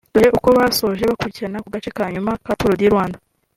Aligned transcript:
Dore 0.13 0.27
uko 0.37 0.49
basoje 0.57 1.03
bakurikirana 1.09 1.61
ku 1.63 1.69
gace 1.73 1.89
ka 1.97 2.05
nyuma 2.13 2.31
ka 2.43 2.51
Tour 2.59 2.73
du 2.79 2.85
Rwanda 2.93 3.17